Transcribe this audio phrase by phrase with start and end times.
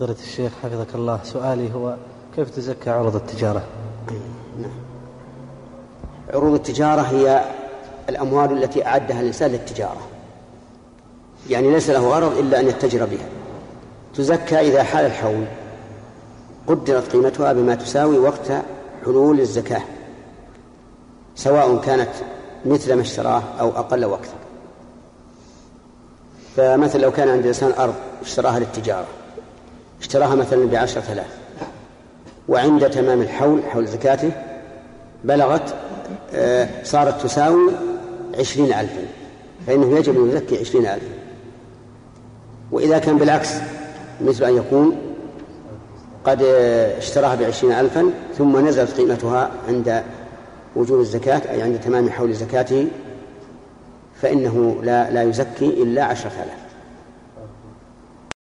[0.00, 1.20] فضيلة الشيخ حفظك الله.
[1.24, 1.96] سؤالي هو
[2.36, 3.62] كيف تزكى عروض التجارة؟
[4.58, 4.70] نعم.
[6.34, 7.44] عروض التجارة هي
[8.08, 10.00] الأموال التي أعدها الإنسان للتجارة.
[11.50, 13.28] يعني ليس له غرض إلا أن يتجر بها.
[14.14, 15.44] تزكى إذا حال الحول.
[16.66, 18.52] قدرت قيمتها بما تساوي وقت
[19.04, 19.82] حلول الزكاة.
[21.34, 22.10] سواء كانت
[22.66, 24.36] مثل ما اشتراه أو أقل أكثر
[26.56, 29.06] فمثلا لو كان عند الإنسان أرض اشتراها للتجارة.
[30.00, 31.38] اشتراها مثلا بعشرة آلاف.
[32.48, 34.32] وعند تمام الحول حول زكاته
[35.24, 35.74] بلغت
[36.34, 37.70] آه، صارت تساوي
[38.38, 39.02] عشرين ألفا.
[39.66, 41.14] فإنه يجب أن يزكي عشرين ألفا.
[42.72, 43.50] وإذا كان بالعكس
[44.20, 44.96] مثل أن يكون
[46.24, 46.42] قد
[46.98, 50.02] اشتراها بعشرين ألفا ثم نزلت قيمتها عند
[50.76, 52.88] وجوب الزكاة أي عند تمام حول زكاته
[54.22, 56.69] فإنه لا لا يزكي إلا عشرة آلاف.